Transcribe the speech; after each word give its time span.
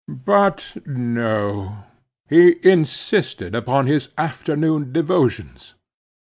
But 0.25 0.77
no; 0.83 1.83
he 2.27 2.55
insisted 2.67 3.53
upon 3.53 3.85
his 3.85 4.09
afternoon 4.17 4.91
devotions. 4.91 5.75